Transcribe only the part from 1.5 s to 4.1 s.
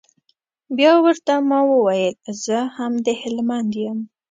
وويل زه هم د هلمند يم.